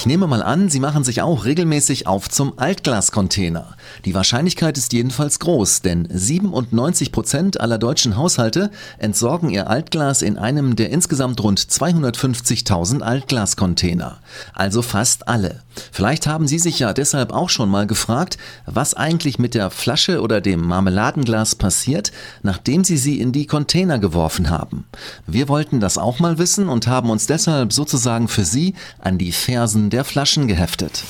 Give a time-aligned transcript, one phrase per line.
[0.00, 3.76] Ich nehme mal an, Sie machen sich auch regelmäßig auf zum Altglascontainer.
[4.06, 10.38] Die Wahrscheinlichkeit ist jedenfalls groß, denn 97 Prozent aller deutschen Haushalte entsorgen ihr Altglas in
[10.38, 14.20] einem der insgesamt rund 250.000 Altglascontainer.
[14.54, 15.60] Also fast alle.
[15.92, 20.22] Vielleicht haben Sie sich ja deshalb auch schon mal gefragt, was eigentlich mit der Flasche
[20.22, 22.10] oder dem Marmeladenglas passiert,
[22.42, 24.86] nachdem Sie sie in die Container geworfen haben.
[25.26, 29.32] Wir wollten das auch mal wissen und haben uns deshalb sozusagen für Sie an die
[29.32, 31.04] Fersen der Flaschen geheftet.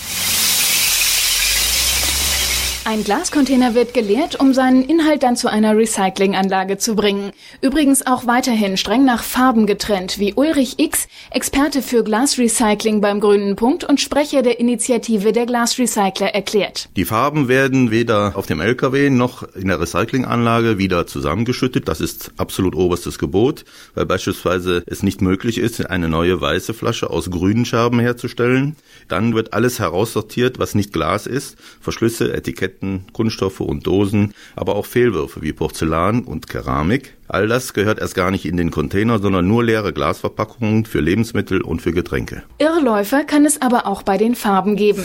[2.86, 7.30] Ein Glascontainer wird geleert, um seinen Inhalt dann zu einer Recyclinganlage zu bringen.
[7.60, 13.54] Übrigens auch weiterhin streng nach Farben getrennt, wie Ulrich X, Experte für Glasrecycling beim Grünen
[13.54, 16.88] Punkt und Sprecher der Initiative der Glasrecycler erklärt.
[16.96, 21.86] Die Farben werden weder auf dem LKW noch in der Recyclinganlage wieder zusammengeschüttet.
[21.86, 27.10] Das ist absolut oberstes Gebot, weil beispielsweise es nicht möglich ist, eine neue weiße Flasche
[27.10, 28.74] aus grünen Scherben herzustellen.
[29.06, 31.58] Dann wird alles heraussortiert, was nicht Glas ist.
[31.80, 37.16] Verschlüsse, Etiketten, Etiketten, Kunststoffe und Dosen, aber auch Fehlwürfe wie Porzellan und Keramik.
[37.28, 41.62] All das gehört erst gar nicht in den Container, sondern nur leere Glasverpackungen für Lebensmittel
[41.62, 42.42] und für Getränke.
[42.58, 45.04] Irrläufer kann es aber auch bei den Farben geben.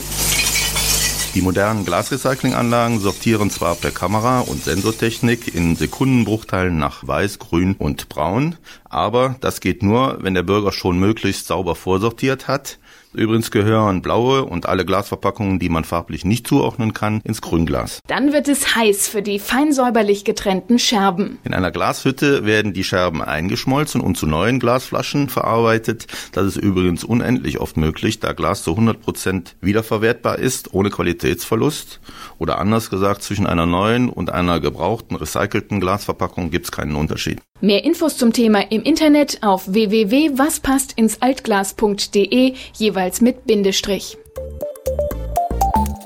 [1.33, 8.07] Die modernen Glasrecyclinganlagen sortieren zwar per Kamera und Sensortechnik in Sekundenbruchteilen nach Weiß, Grün und
[8.07, 8.55] Braun,
[8.85, 12.79] aber das geht nur, wenn der Bürger schon möglichst sauber vorsortiert hat.
[13.15, 18.01] Übrigens gehören blaue und alle Glasverpackungen, die man farblich nicht zuordnen kann, ins Grünglas.
[18.07, 21.39] Dann wird es heiß für die fein säuberlich getrennten Scherben.
[21.43, 26.07] In einer Glashütte werden die Scherben eingeschmolzen und zu neuen Glasflaschen verarbeitet.
[26.33, 32.01] Das ist übrigens unendlich oft möglich, da Glas zu 100 Prozent wiederverwertbar ist, ohne Qualitätsverlust.
[32.37, 37.41] Oder anders gesagt, zwischen einer neuen und einer gebrauchten, recycelten Glasverpackung gibt es keinen Unterschied.
[37.65, 44.19] Mehr Infos zum Thema im Internet auf www.waspasstinsAltglas.de, jeweils mit Bindestrich.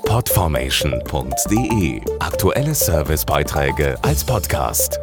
[0.06, 5.00] Podformation.de Aktuelle Servicebeiträge als Podcast.